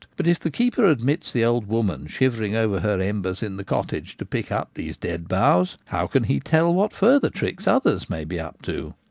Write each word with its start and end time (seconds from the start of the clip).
But 0.17 0.25
if 0.25 0.39
the 0.39 0.49
keeper 0.49 0.85
admits 0.87 1.31
the 1.31 1.45
old 1.45 1.67
woman 1.67 2.07
shivering 2.07 2.55
over 2.55 2.79
her 2.79 2.99
embers 2.99 3.43
in 3.43 3.57
the 3.57 3.63
cottage 3.63 4.17
to 4.17 4.25
pick 4.25 4.51
up 4.51 4.71
these 4.73 4.97
dead 4.97 5.27
boughs, 5.27 5.77
how 5.85 6.07
can 6.07 6.23
he 6.23 6.39
tell 6.39 6.73
what 6.73 6.91
further 6.91 7.29
tricks 7.29 7.67
others 7.67 8.09
may 8.09 8.25
be 8.25 8.39
up 8.39 8.63
to 8.63 8.95